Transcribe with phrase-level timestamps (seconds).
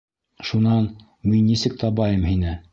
[0.51, 0.87] Шунан
[1.33, 2.61] мин нисек табайым һине?